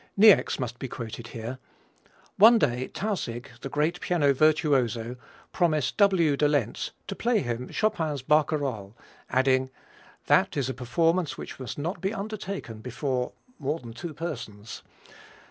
Niecks 0.17 0.57
must 0.57 0.79
be 0.79 0.87
quoted 0.87 1.27
here: 1.27 1.59
"One 2.37 2.57
day 2.57 2.87
Tausig, 2.91 3.49
the 3.59 3.69
great 3.69 4.01
piano 4.01 4.33
virtuoso, 4.33 5.15
promised 5.51 5.95
W. 5.97 6.35
de 6.35 6.47
Lenz 6.47 6.89
to 7.05 7.15
play 7.15 7.41
him 7.41 7.69
Chopin's 7.69 8.23
Barcarolle, 8.23 8.95
adding, 9.29 9.69
'That 10.25 10.57
is 10.57 10.69
a 10.69 10.73
performance 10.73 11.37
which 11.37 11.59
must 11.59 11.77
not 11.77 12.01
be 12.01 12.15
undertaken 12.15 12.79
before 12.79 13.33
more 13.59 13.77
than 13.77 13.93
two 13.93 14.15
persons. 14.15 14.81